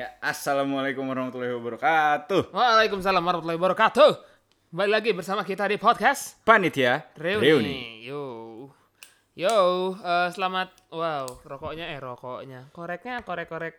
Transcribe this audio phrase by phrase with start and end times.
[0.00, 2.56] Ya, assalamualaikum warahmatullahi wabarakatuh.
[2.56, 4.10] Waalaikumsalam warahmatullahi wabarakatuh.
[4.72, 8.00] Balik lagi bersama kita di podcast Panitia Reuni.
[8.00, 8.72] Yo.
[9.36, 9.56] Yo,
[10.00, 10.72] eh, selamat.
[10.88, 12.72] Wow, rokoknya eh rokoknya.
[12.72, 13.76] Koreknya korek-korek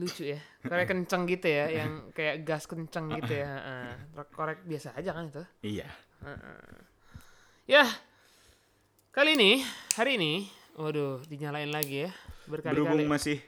[0.00, 0.40] lucu ya.
[0.64, 3.44] Korek kenceng gitu ya, yang kayak gas kenceng gitu ya.
[3.44, 4.24] Heeh.
[4.32, 5.44] korek biasa aja kan itu.
[5.60, 5.92] Iya.
[7.68, 7.84] Ya.
[9.12, 9.60] Kali ini,
[9.92, 10.48] hari ini,
[10.80, 12.10] waduh, dinyalain lagi ya.
[12.48, 13.04] Berhubung Berkali-kali.
[13.04, 13.44] masih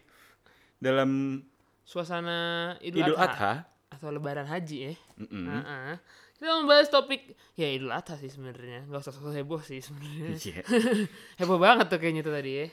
[0.77, 1.41] dalam
[1.87, 2.39] Suasana
[2.83, 3.53] Idul, Idul Adha, Adha,
[3.95, 4.93] atau Lebaran Haji ya.
[5.23, 5.47] mm-mm.
[5.47, 5.95] Heeh.
[6.37, 8.91] Kita mau bahas topik ya Idul Adha sih sebenarnya.
[8.91, 10.35] Gak usah sosok heboh sih sebenarnya.
[10.35, 10.63] Iya.
[11.41, 12.67] heboh banget tuh kayaknya tuh tadi ya.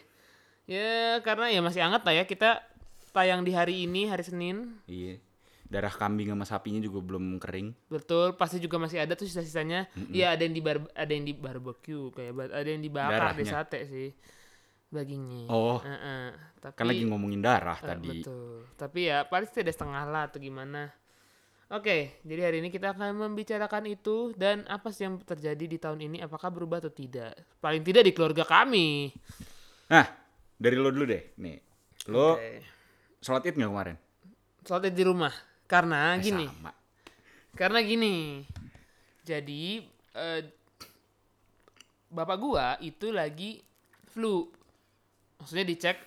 [0.66, 0.91] Ya
[1.22, 2.66] karena ya masih hangat lah ya kita
[3.13, 4.81] tayang di hari ini hari Senin.
[4.89, 5.22] Iya.
[5.70, 7.73] Darah kambing sama sapinya juga belum kering.
[7.89, 9.89] Betul, pasti juga masih ada tuh sisa-sisanya.
[10.14, 13.53] Iya, ada yang di bar ada yang di barbecue kayak ada yang dibakar di Darahnya.
[13.66, 14.09] sate sih.
[14.94, 15.49] Dagingnya.
[15.49, 15.81] Oh.
[15.81, 16.30] Heeh.
[16.61, 18.22] Tapi Kan lagi ngomongin darah Eh, tadi.
[18.22, 18.69] Betul.
[18.77, 20.94] Tapi ya paling ada setengah lah atau gimana.
[21.73, 26.05] Oke, jadi hari ini kita akan membicarakan itu dan apa sih yang terjadi di tahun
[26.05, 27.33] ini apakah berubah atau tidak.
[27.58, 29.09] Paling tidak di keluarga kami.
[29.89, 30.05] Nah,
[30.53, 31.33] dari lo dulu deh.
[31.41, 31.57] Nih.
[32.13, 32.61] Lo Oke.
[33.17, 33.97] sholat id nggak kemarin?
[34.61, 35.33] Soalnya di rumah.
[35.66, 36.72] Karena Eh, gini, Sama.
[37.57, 38.45] karena gini.
[39.25, 39.81] Jadi
[40.13, 40.41] eh,
[42.07, 43.57] bapak gua itu lagi
[44.13, 44.45] flu.
[45.44, 45.99] Maksudnya dicek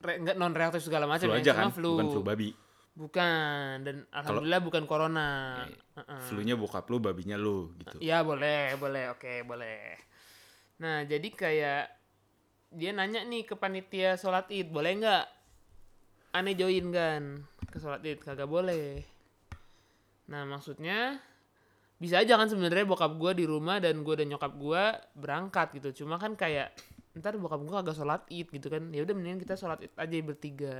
[0.00, 1.68] re- non reaktif segala macam Flu ya, aja cuma kan?
[1.76, 2.50] Bukan flu babi.
[2.98, 5.28] Bukan dan alhamdulillah bukan corona.
[5.94, 6.22] Heeh.
[6.26, 8.00] Flunya bokap lu, babinya lu gitu.
[8.00, 9.94] Ya boleh, boleh, oke boleh.
[10.80, 11.84] Nah jadi kayak
[12.74, 15.24] dia nanya nih ke panitia sholat id, boleh nggak?
[16.32, 19.04] Aneh join kan ke sholat id, kagak boleh.
[20.32, 21.22] Nah maksudnya
[21.98, 26.02] bisa aja kan sebenarnya bokap gua di rumah dan gua dan nyokap gua berangkat gitu.
[26.02, 26.74] Cuma kan kayak
[27.16, 28.92] ntar bokap gua kagak sholat id gitu kan.
[28.92, 30.74] Ya udah mendingan kita sholat id aja bertiga.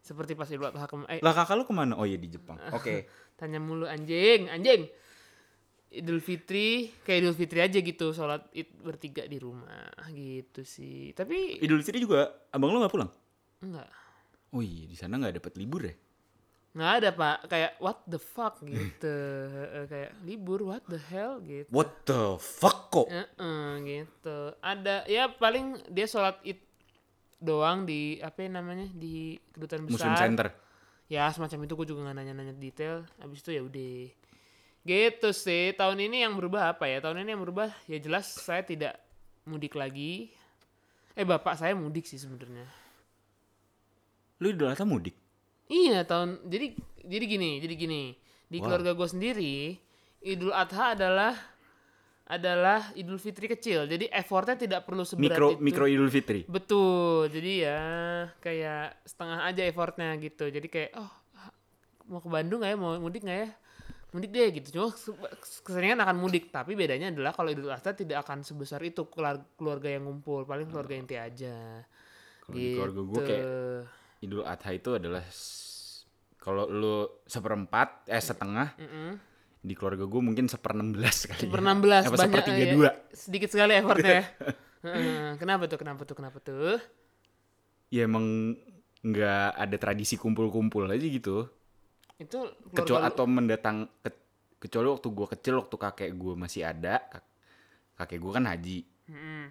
[0.00, 1.10] Seperti pas Idul Adha kemarin.
[1.10, 1.98] Eh, Lah kakak lu ke mana?
[1.98, 2.54] Oh iya di Jepang.
[2.78, 3.10] Oke.
[3.34, 4.88] tanya mulu anjing anjing
[5.86, 11.60] Idul Fitri kayak Idul Fitri aja gitu sholat id bertiga di rumah gitu sih tapi
[11.60, 13.10] Idul Fitri juga abang lu nggak pulang?
[13.60, 13.88] enggak
[14.50, 15.94] Oh iya di sana nggak dapat libur ya?
[16.76, 17.36] Nggak ada pak.
[17.48, 18.60] Kayak what the fuck?
[18.60, 19.16] gitu.
[19.88, 21.40] Kayak libur what the hell?
[21.40, 21.72] gitu.
[21.72, 23.08] What the fuck kok?
[23.80, 24.38] Gitu.
[24.60, 26.60] Ada ya paling dia sholat id
[27.36, 30.12] doang di apa ya namanya di kedutaan besar.
[30.12, 30.48] Muslim Center.
[31.06, 33.08] ya semacam itu gue juga nggak nanya-nanya detail.
[33.24, 33.96] Abis itu ya udah.
[34.86, 35.72] Gitu sih.
[35.72, 37.00] Tahun ini yang berubah apa ya?
[37.00, 39.00] Tahun ini yang berubah ya jelas saya tidak
[39.48, 40.28] mudik lagi.
[41.16, 42.68] Eh bapak saya mudik sih sebenarnya.
[44.44, 45.16] Lu Idul Adha mudik?
[45.68, 46.66] Iya tahun jadi
[47.02, 48.02] jadi gini jadi gini
[48.46, 48.64] di Wow.
[48.64, 49.56] keluarga gue sendiri
[50.22, 51.34] Idul Adha adalah
[52.26, 56.42] adalah Idul Fitri kecil jadi effortnya tidak perlu seberat Mikro itu mikro Idul Fitri.
[56.42, 57.30] Betul.
[57.30, 57.80] Jadi ya
[58.36, 60.44] kayak setengah aja effortnya gitu.
[60.44, 61.12] Jadi kayak oh
[62.06, 62.76] mau ke Bandung nggak ya?
[62.76, 63.50] Mau mudik nggak ya?
[64.10, 64.68] Mudik deh gitu.
[64.72, 65.14] Cuma se-
[65.62, 66.50] keseringan akan mudik.
[66.50, 70.42] Tapi bedanya adalah kalau Idul Adha tidak akan sebesar itu keluar- keluarga yang ngumpul.
[70.42, 71.86] Paling keluarga inti aja.
[72.42, 73.22] Kalau di keluarga gue Gitu.
[73.24, 73.46] kayak
[74.18, 75.22] Idul Adha itu adalah
[76.36, 79.10] kalau lu seperempat eh setengah Mm-mm.
[79.58, 81.46] di keluarga gue mungkin seper enam belas kali.
[81.46, 81.66] Per ya.
[81.66, 82.72] 16 Apa banyak sepertiga ya.
[82.72, 82.90] dua.
[83.10, 84.22] Sedikit sekali effortnya.
[84.86, 85.34] Heeh.
[85.36, 85.76] kenapa tuh?
[85.76, 86.14] Kenapa tuh?
[86.14, 86.78] Kenapa tuh?
[87.88, 88.54] Ya emang
[89.00, 91.50] nggak ada tradisi kumpul-kumpul aja gitu.
[92.16, 94.24] Itu Kecuali lu- atau mendatang ke-
[94.58, 97.28] kecuali waktu gue kecil waktu kakek gue masih ada kak-
[97.96, 99.42] kakek gue kan haji Mm-mm.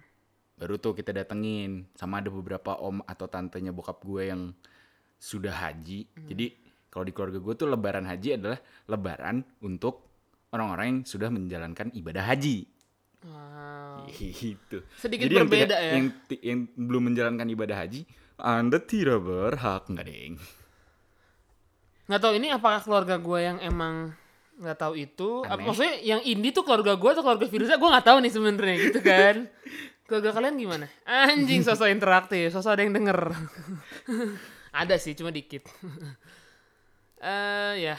[0.56, 4.42] Baru tuh kita datengin sama ada beberapa om atau tantenya bokap gue yang
[5.20, 6.08] sudah haji.
[6.28, 6.46] Jadi
[6.88, 8.58] kalau di keluarga gue tuh lebaran haji adalah
[8.88, 10.00] lebaran untuk
[10.52, 12.64] orang-orang yang sudah menjalankan ibadah haji.
[13.26, 14.06] Wow.
[14.12, 14.86] gitu.
[14.96, 15.92] Sedikit jadi yang, berbeda tidak- ya.
[15.92, 16.06] yang,
[16.40, 18.06] yang belum menjalankan ibadah haji
[18.36, 20.36] anda tidak berhak nggak deng.
[22.06, 24.12] Nggak tahu ini apakah keluarga gue yang emang
[24.60, 25.42] nggak tahu itu?
[25.44, 25.64] Aneh.
[25.64, 27.80] maksudnya yang ini tuh keluarga gue atau keluarga Firza?
[27.80, 29.36] Gue nggak tahu nih sebenarnya gitu kan
[30.06, 30.86] keluarga kalian gimana?
[31.04, 33.18] Anjing sosok interaktif sosok ada yang denger.
[34.76, 35.66] Ada sih cuma dikit.
[37.16, 37.96] Eh ya.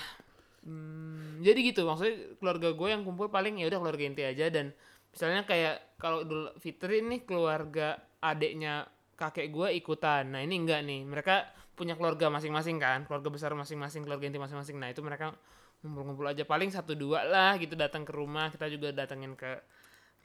[0.61, 4.77] Hmm, jadi gitu maksudnya keluarga gue yang kumpul paling ya udah keluarga inti aja dan
[5.09, 8.85] misalnya kayak kalau Idul Fitri nih keluarga adeknya
[9.17, 10.29] kakek gue ikutan.
[10.29, 14.77] Nah ini enggak nih mereka punya keluarga masing-masing kan keluarga besar masing-masing keluarga inti masing-masing.
[14.77, 15.33] Nah itu mereka
[15.81, 19.49] ngumpul-ngumpul aja paling satu dua lah gitu datang ke rumah kita juga datengin ke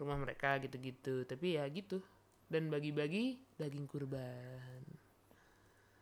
[0.03, 2.03] rumah mereka gitu-gitu tapi ya gitu
[2.51, 4.83] dan bagi-bagi daging kurban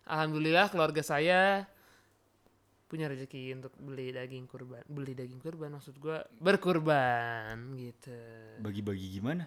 [0.05, 1.69] alhamdulillah keluarga saya
[2.91, 8.17] punya rezeki untuk beli daging kurban beli daging kurban maksud gua berkurban gitu
[8.58, 9.47] bagi-bagi gimana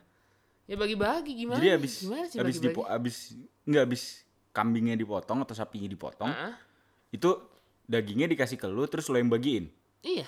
[0.63, 3.35] ya bagi-bagi gimana jadi abis gimana sih abis dipo abis
[3.67, 4.03] nggak abis
[4.55, 6.55] kambingnya dipotong atau sapinya dipotong Ah,
[7.11, 7.35] itu
[7.83, 9.67] dagingnya dikasih ke lu terus lo yang bagiin.
[10.01, 10.23] Iya.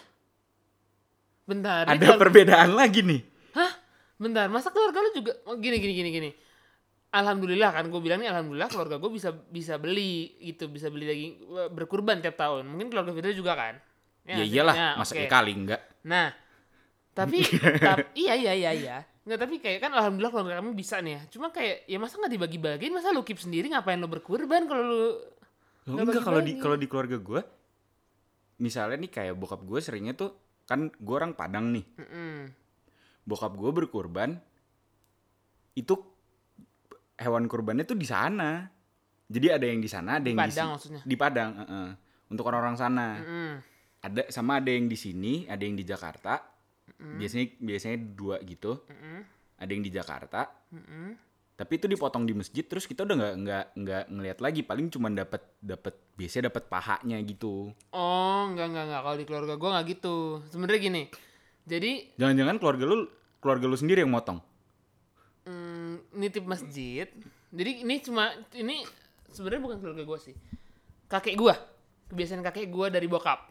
[1.45, 1.87] Bentar.
[1.87, 3.21] Ada kalau- perbedaan lagi nih.
[4.15, 6.31] Bentar, masa keluarga lu juga oh, gini gini gini gini.
[7.15, 11.33] Alhamdulillah kan gue bilang nih alhamdulillah keluarga gue bisa bisa beli gitu, bisa beli daging
[11.41, 12.67] eh, berkurban tiap tahun.
[12.67, 13.75] Mungkin keluarga Firza juga kan?
[14.25, 14.57] Ya, sih?
[14.57, 15.21] iyalah, Ya, masa oke.
[15.21, 15.81] ya kali enggak.
[16.03, 16.33] Nah,
[17.13, 17.39] tapi
[17.87, 18.97] tap- iya iya iya iya.
[19.25, 21.21] Nggak tapi kayak kan alhamdulillah keluarga kamu bisa nih ya.
[21.31, 24.99] Cuma kayak ya masa nggak dibagi-bagiin, masa lu keep sendiri ngapain lu berkurban kalau lu
[25.85, 27.41] Loh, Nggak enggak kalau di kalau di keluarga gue
[28.57, 30.33] misalnya nih kayak bokap gue seringnya tuh
[30.65, 31.85] kan gue orang Padang nih.
[32.01, 32.64] Mm-mm.
[33.25, 34.37] Bokap gue berkurban
[35.75, 35.97] itu
[37.17, 38.69] hewan kurbannya tuh di sana.
[39.25, 41.01] Jadi ada yang di sana, ada yang di Padang si- maksudnya.
[41.01, 41.87] di Padang, heeh.
[42.29, 43.07] Untuk orang-orang sana.
[43.17, 43.51] Mm-mm.
[44.05, 46.45] Ada sama ada yang di sini, ada yang di Jakarta.
[46.95, 48.85] Biasanya biasanya dua gitu.
[48.85, 49.25] Mm-mm.
[49.57, 50.45] Ada yang di Jakarta.
[50.69, 51.17] Mm-mm.
[51.55, 55.07] Tapi itu dipotong di masjid terus kita udah nggak nggak nggak ngelihat lagi paling cuma
[55.07, 57.71] dapat dapat biasanya dapat pahanya gitu.
[57.89, 60.15] Oh, enggak enggak enggak kalau di keluarga gue nggak gitu.
[60.51, 61.03] Sebenarnya gini.
[61.65, 62.97] Jadi Jangan-jangan keluarga lu
[63.41, 64.39] keluarga lu sendiri yang motong.
[65.45, 67.09] mm, nitip masjid.
[67.49, 68.85] Jadi ini cuma ini
[69.29, 70.35] sebenarnya bukan keluarga gue sih.
[71.05, 71.53] Kakek gue.
[72.09, 73.49] Kebiasaan kakek gue dari bokap.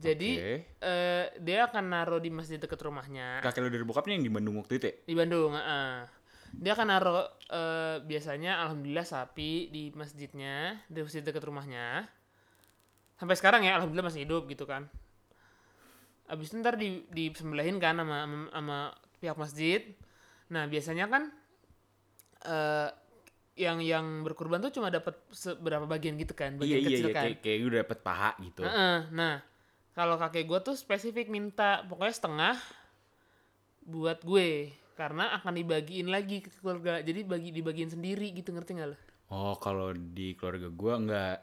[0.00, 0.54] Jadi Oke.
[0.80, 4.56] eh, dia akan naruh di masjid dekat rumahnya Kakek lu dari bokapnya yang di Bandung
[4.56, 4.94] waktu itu ya?
[5.04, 5.52] di Bandung.
[5.52, 6.08] heeh.
[6.50, 7.20] Dia akan naruh
[7.52, 12.08] eh, biasanya alhamdulillah sapi di masjidnya, di masjid dekat rumahnya.
[13.20, 14.88] Sampai sekarang ya alhamdulillah masih hidup gitu kan.
[16.30, 18.78] Abis itu ntar di disembelihin kan sama, sama, sama
[19.18, 19.82] pihak masjid.
[20.54, 21.22] Nah biasanya kan
[22.46, 22.88] eh
[23.58, 27.12] yang yang berkurban tuh cuma dapat seberapa bagian gitu kan, Iya bagian iya kecil iya
[27.12, 27.24] kan.
[27.28, 28.62] kayak kayak udah dapat paha gitu.
[28.64, 29.34] Heeh, Nah,
[29.92, 32.56] kalau kakek gue tuh spesifik minta pokoknya setengah
[33.84, 37.00] buat gue karena akan dibagiin lagi ke keluarga.
[37.04, 38.96] Jadi bagi dibagiin sendiri gitu ngerti nggak lo?
[39.30, 41.38] Oh, kalau di keluarga gua enggak.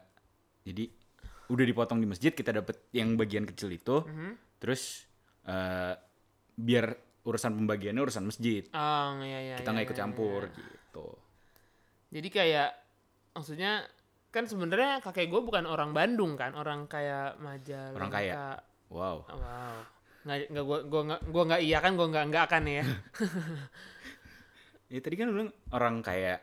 [0.62, 0.84] Jadi
[1.48, 4.04] udah dipotong di masjid kita dapat yang bagian kecil itu.
[4.04, 4.47] Mhm.
[4.58, 5.06] Terus
[5.48, 5.94] eh
[6.58, 6.86] biar
[7.24, 8.64] urusan pembagiannya urusan masjid.
[8.72, 9.56] Oh iya iya.
[9.60, 10.54] Kita iya, nggak ikut iya, campur iya.
[10.56, 11.08] gitu.
[12.08, 12.70] Jadi kayak
[13.36, 13.72] maksudnya
[14.28, 17.96] kan sebenarnya kakek gue bukan orang Bandung kan, orang kayak Majalengka.
[17.96, 18.60] Orang kaya.
[18.88, 19.24] Wow.
[19.28, 19.76] Wow.
[20.24, 22.84] Nggak nggak gue gue nggak gue nggak iya kan gue nggak nggak akan ya.
[24.88, 26.40] Ya tadi kan bilang orang kayak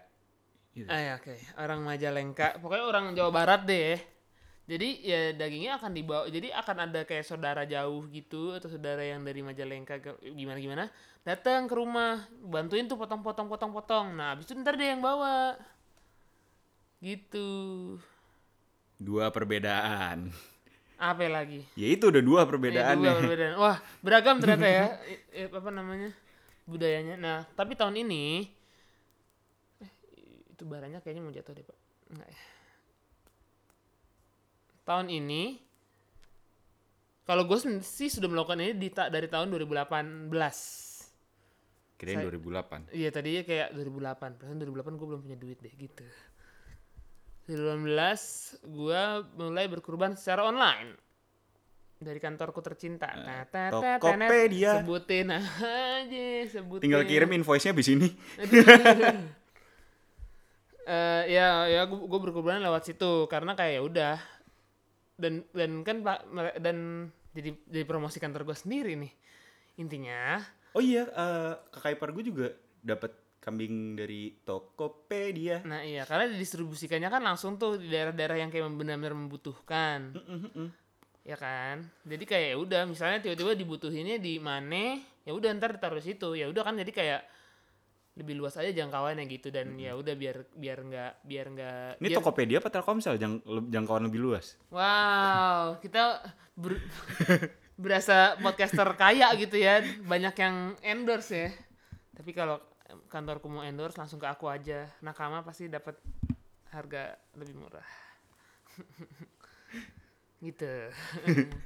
[0.78, 0.86] gitu.
[0.86, 3.98] Ah ya oke, orang Majalengka, pokoknya orang Jawa Barat deh.
[4.66, 9.22] Jadi ya dagingnya akan dibawa, jadi akan ada kayak saudara jauh gitu atau saudara yang
[9.22, 10.84] dari Majalengka gimana gimana,
[11.22, 14.18] datang ke rumah, bantuin tuh potong-potong potong-potong.
[14.18, 15.54] Nah, habis itu ntar dia yang bawa.
[16.98, 17.48] Gitu.
[18.98, 20.34] Dua perbedaan.
[20.98, 21.62] Apa lagi?
[21.78, 23.06] Ya itu udah dua Eh, perbedaannya.
[23.06, 23.54] dua perbedaan.
[23.62, 24.86] Wah, beragam ternyata ya.
[25.30, 26.10] I- apa namanya?
[26.66, 27.16] Budayanya.
[27.20, 28.50] Nah, tapi tahun ini
[29.78, 29.92] eh,
[30.50, 31.78] itu barangnya kayaknya mau jatuh deh, Pak.
[32.10, 32.40] Enggak ya.
[34.86, 35.58] Tahun ini
[37.26, 40.30] kalau gue sih sudah melakukan ini di dari tahun 2018.
[41.96, 42.94] Kirain Saya- 2008.
[42.94, 44.38] Iya tadinya kayak 2008.
[44.38, 46.06] Perasaan 2008 gue belum punya duit deh gitu.
[47.48, 49.02] 2018 gue
[49.38, 50.98] mulai berkurban secara online
[51.96, 53.10] dari kantorku tercinta.
[53.10, 54.30] Ta- ta- ta- ta- net.
[54.30, 54.72] Tokopedia.
[54.78, 56.84] Sebutin aja, sebutin.
[56.84, 58.08] Tinggal kirim invoice-nya di sini.
[60.86, 64.16] Eh, ya ya gue gue berkurban lewat situ karena kayak ya udah
[65.16, 66.28] dan dan kan pak
[66.60, 69.14] dan jadi jadi promosi kantor gue sendiri nih
[69.80, 70.40] intinya.
[70.76, 72.48] Oh iya, eh, kakak ipar gue juga
[72.84, 75.62] dapat kambing dari Tokopedia.
[75.62, 80.18] nah iya karena didistribusikannya kan langsung tuh di daerah-daerah yang kayak benar-benar membutuhkan.
[81.22, 81.86] Ya kan?
[82.06, 86.34] Jadi kayak ya udah misalnya tiba-tiba dibutuhinnya di mana ya udah ntar ditaruh di situ.
[86.34, 87.22] Ya udah kan jadi kayak
[88.16, 92.18] lebih luas aja jangkauannya gitu dan ya udah biar biar nggak biar nggak Ini biar-
[92.18, 94.56] Tokopedia apa Telkomsel jang, jangkauan lebih luas?
[94.72, 96.24] Wow, kita
[96.56, 96.80] ber-
[97.84, 101.52] berasa podcaster kaya gitu ya, banyak yang endorse ya.
[102.16, 102.64] Tapi kalau
[103.12, 104.88] kantorku mau endorse langsung ke aku aja.
[105.04, 106.00] Nakama pasti dapat
[106.72, 107.84] harga lebih murah.
[110.46, 110.72] gitu.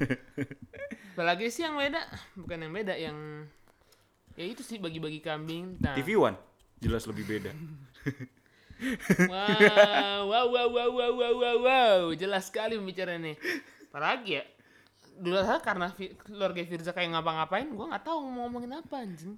[1.13, 2.01] Apalagi sih yang beda?
[2.33, 3.17] Bukan yang beda, yang
[4.39, 5.75] ya itu sih bagi-bagi kambing.
[5.84, 6.39] Nah, TV One
[6.79, 7.51] jelas lebih beda.
[8.79, 12.00] Wow, wow, wow, wow, wow, wow, wow, wow.
[12.15, 13.36] Jelas sekali pembicaraan nih.
[13.91, 14.43] Apalagi ya?
[15.19, 15.91] Dulu karena
[16.24, 19.36] keluarga Firza kayak ngapa-ngapain, gua nggak tahu mau ngomongin apa anjing.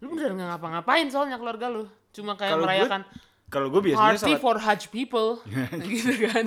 [0.00, 1.84] Lu beneran nggak ngapa-ngapain soalnya keluarga lu.
[2.16, 3.02] Cuma kayak gue merayakan
[3.52, 5.30] Kalau gue biasanya party sholat, for Hajj people.
[5.92, 6.44] gitu kan.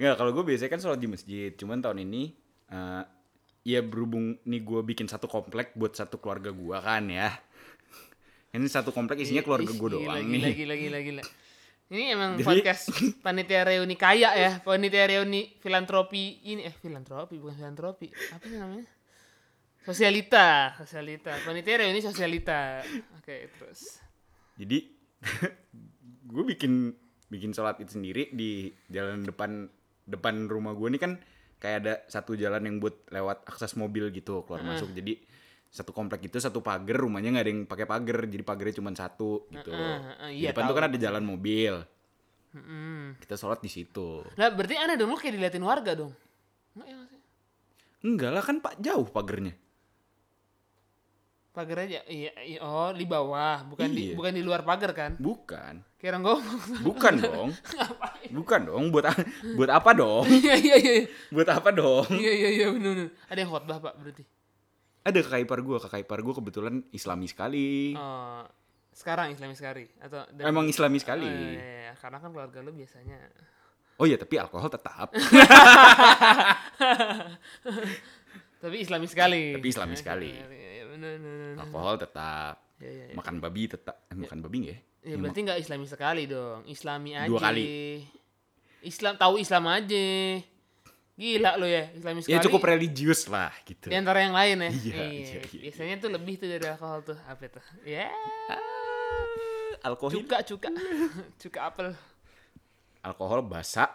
[0.00, 1.52] nggak kalau gue biasanya kan sholat di masjid.
[1.52, 2.32] Cuman tahun ini
[2.72, 3.04] eh
[3.62, 7.30] ya berhubung nih gue bikin satu komplek buat satu keluarga gue kan ya.
[8.52, 10.52] Ini satu komplek isinya keluarga gue doang gila, nih.
[10.52, 11.22] Gila, gila, gila.
[11.92, 12.84] Ini emang Jadi- podcast
[13.24, 18.08] panitia reuni kaya ya, panitia reuni filantropi ini eh filantropi bukan filantropi.
[18.32, 18.88] Apa sih namanya?
[19.82, 21.32] Sosialita, sosialita.
[21.42, 22.80] Panitia reuni sosialita.
[23.18, 23.98] Oke, terus.
[24.56, 24.78] Jadi
[26.32, 26.92] gue bikin
[27.28, 29.68] bikin sholat id sendiri di jalan depan
[30.04, 31.16] depan rumah gue ini kan
[31.62, 34.90] kayak ada satu jalan yang buat lewat akses mobil gitu keluar masuk.
[34.90, 35.22] Jadi
[35.70, 39.46] satu komplek itu satu pagar rumahnya nggak ada yang pakai pagar jadi pagarnya cuma satu
[39.54, 39.70] gitu.
[39.70, 41.74] Heeh, di iya, depan tuh kan ada jalan mobil.
[42.52, 43.16] Mm-mm.
[43.22, 44.26] Kita sholat di situ.
[44.36, 46.12] Nah, berarti aneh dong lu kayak diliatin warga dong.
[46.76, 46.98] Ya?
[48.04, 49.56] Enggak lah kan pak jauh pagernya.
[51.52, 52.00] Pagar aja.
[52.04, 54.16] Iya, iya, oh di bawah, bukan di Iya.
[54.16, 55.12] bukan di luar pagar kan?
[55.16, 55.84] Bukan.
[56.00, 56.36] Kira gue
[56.80, 57.48] Bukan dong.
[58.36, 58.84] Bukan dong.
[58.88, 59.12] Buat
[59.54, 60.24] buat apa dong?
[60.40, 60.94] Iya iya iya.
[61.28, 62.08] buat apa dong?
[62.10, 63.08] Iya iya iya benar benar.
[63.28, 64.24] Ada yang khotbah, Pak, berarti.
[65.02, 67.92] Ada kakak ipar gue, kakak ipar gue kebetulan islami sekali.
[67.92, 68.42] Oh,
[68.90, 71.28] sekarang Islami sekali atau dan- Emang islami Oh, sekali.
[71.28, 71.52] iya, iya,
[71.84, 71.92] iya.
[71.96, 73.18] karena kan keluarga lu biasanya
[73.96, 75.12] Oh iya, tapi alkohol tetap.
[78.58, 79.54] tapi Islami sekali.
[79.54, 80.32] Tapi Islami sekali.
[80.92, 82.54] Iya, iya, iya, alkohol tetap.
[82.78, 83.14] Iya, iya, iya.
[83.16, 83.96] Makan babi tetap.
[84.10, 84.80] Eh, makan babi nggak ya?
[85.02, 86.60] Ya, berarti nggak Islami sekali dong.
[86.68, 87.26] Islami aja.
[87.26, 87.64] Dua kali.
[88.82, 90.06] Islam tahu Islam aja.
[91.12, 92.34] Gila lo ya, Islami sekali.
[92.34, 93.90] Ya cukup religius lah gitu.
[93.90, 94.70] Di antara yang lain ya.
[94.70, 95.60] Iya, iya, iya.
[95.68, 97.18] Biasanya tuh lebih tuh dari alkohol tuh.
[97.28, 97.64] Apa tuh?
[97.84, 98.08] Ya.
[99.82, 100.70] Alkohol, Cuka, cuka.
[101.42, 101.88] cuka apel.
[103.02, 103.90] alkohol basa,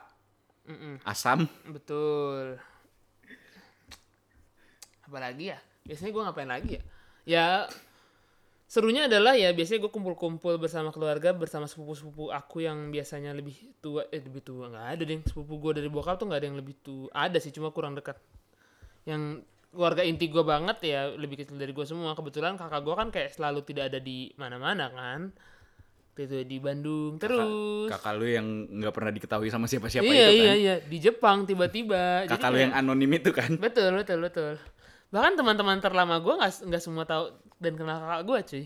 [0.67, 0.99] Mm-mm.
[1.07, 1.47] asam.
[1.71, 2.59] Betul.
[5.07, 5.59] Apalagi ya?
[5.87, 6.83] Biasanya gue ngapain lagi ya?
[7.23, 7.45] Ya
[8.67, 14.03] serunya adalah ya biasanya gue kumpul-kumpul bersama keluarga bersama sepupu-sepupu aku yang biasanya lebih tua
[14.11, 14.67] eh lebih tua.
[14.67, 17.49] Nggak ada deh sepupu gue dari bokap tuh nggak ada yang lebih tua ada sih
[17.49, 18.19] cuma kurang dekat.
[19.07, 22.11] Yang keluarga inti gue banget ya lebih kecil dari gue semua.
[22.11, 25.31] Kebetulan kakak gue kan kayak selalu tidak ada di mana-mana kan.
[26.17, 27.87] Itu di Bandung terus.
[27.87, 30.57] Kakak lu yang nggak pernah diketahui sama siapa-siapa iya itu iya kan.
[30.57, 30.75] iya.
[30.81, 32.25] Di Jepang tiba-tiba.
[32.25, 33.51] Jadi Kakak lu kayak- yang anonim itu kan.
[33.55, 34.53] betul betul betul
[35.07, 38.65] bahkan teman-teman terlama gue nggak nggak semua tahu dan kenal kakak gue cuy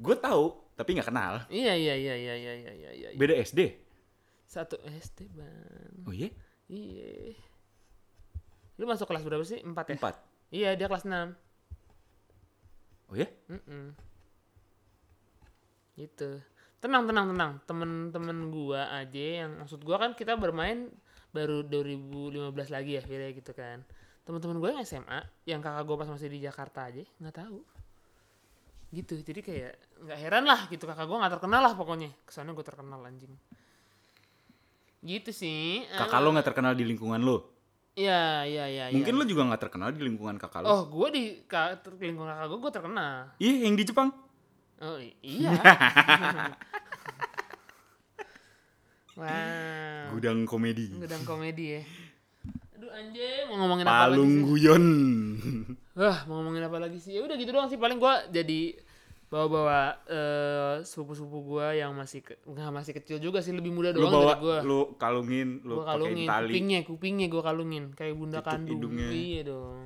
[0.00, 1.44] Gue tahu, tapi nggak kenal.
[1.48, 3.68] iya iya iya iya iya iya iya iya Beda SD.
[4.42, 6.32] satu SD bang Oh iya?
[6.66, 7.36] iya
[8.74, 10.14] lu masuk kelas berapa sih empat ya Empat.
[10.48, 11.36] iya dia kelas enam
[13.06, 13.28] Oh iya?
[13.46, 13.92] Mm-mm.
[15.94, 16.40] gitu
[16.80, 20.88] tenang tenang tenang temen-temen gua aja yang maksud gua kan kita bermain
[21.30, 22.40] baru 2015
[22.72, 23.84] lagi ya kira gitu kan
[24.22, 27.58] teman-teman gue yang SMA yang kakak gue pas masih di Jakarta aja nggak tahu
[28.90, 29.72] gitu jadi kayak
[30.02, 33.32] nggak heran lah gitu kakak gue nggak terkenal lah pokoknya kesannya gue terkenal anjing
[35.00, 37.40] gitu sih Kakak lu nggak terkenal di lingkungan lu.
[37.96, 38.92] iya iya iya iya.
[38.92, 40.66] Mungkin lu juga nggak terkenal di lingkungan kakak lu.
[40.68, 44.12] oh gue di ka, ter- lingkungan kakak gue gue terkenal Iya, yang di Jepang.
[44.78, 45.50] Oh iya.
[49.16, 50.12] wow.
[50.12, 50.92] Gudang komedi.
[50.92, 51.82] Gudang komedi ya.
[52.90, 54.42] Anjing, mau ngomongin apa lagi Palung sih?
[54.44, 54.84] guyon.
[55.94, 57.12] Wah, mau ngomongin apa lagi sih?
[57.14, 58.74] Ya udah gitu doang sih paling gua jadi
[59.30, 64.02] bawa-bawa eh sepupu-sepupu gua yang masih ke, nggak masih kecil juga sih lebih muda Lu
[64.02, 64.58] doang bawa, dari gua.
[64.60, 66.50] lu kalungin, lu gua kalungin tali.
[66.50, 68.74] kupingnya, kupingnya gua kalungin kayak bunda Tutup kandung.
[68.74, 69.08] hidungnya.
[69.08, 69.82] Iya dong.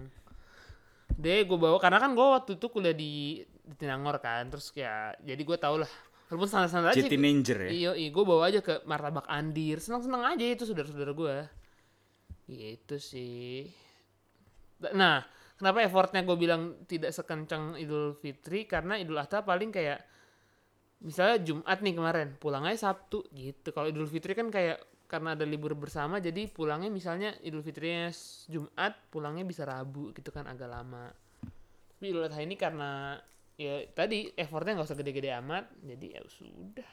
[1.15, 3.13] Deh gua bawa karena kan gua waktu itu kuliah di,
[3.45, 5.93] di Tinangor kan, terus ya jadi gua tau lah.
[6.25, 7.05] Walaupun standar-standar aja.
[7.05, 7.71] Jadi teenager ya.
[7.71, 9.77] Iya, iya gue bawa aja ke martabak andir.
[9.77, 11.37] Senang-senang aja itu saudara-saudara gue.
[12.45, 13.69] Gitu sih.
[14.93, 15.25] Nah,
[15.57, 18.69] kenapa effortnya gue bilang tidak sekencang Idul Fitri?
[18.69, 20.05] Karena Idul Adha paling kayak
[21.05, 23.73] misalnya Jumat nih kemarin, pulangnya Sabtu gitu.
[23.73, 28.09] Kalau Idul Fitri kan kayak karena ada libur bersama, jadi pulangnya misalnya Idul Fitrinya
[28.49, 31.13] Jumat, pulangnya bisa Rabu gitu kan agak lama.
[31.95, 33.21] Tapi Idul Adha ini karena
[33.55, 36.93] ya tadi effortnya nggak usah gede-gede amat, jadi ya sudah.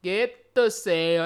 [0.00, 1.20] Gitu sih.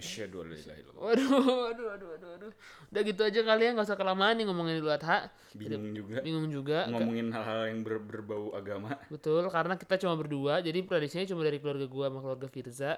[0.00, 0.76] Asyhadu illallah.
[0.96, 1.28] Waduh,
[1.68, 2.52] waduh, waduh, waduh, waduh.
[2.90, 5.28] Udah gitu aja kali ya, nggak usah kelamaan nih ngomongin Idul Adha.
[5.52, 6.88] Bingung juga Bingung juga.
[6.88, 8.96] ngomongin hal-hal yang ber- berbau agama.
[9.12, 12.92] Betul, karena kita cuma berdua, jadi prediksinya cuma dari keluarga gua sama keluarga Firza.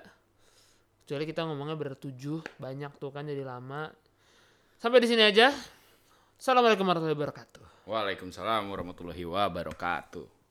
[1.02, 3.90] Kecuali kita ngomongnya bertujuh, banyak tuh kan jadi lama.
[4.78, 5.50] Sampai di sini aja.
[6.38, 7.62] Assalamualaikum warahmatullahi wabarakatuh.
[7.86, 10.41] Waalaikumsalam warahmatullahi wabarakatuh.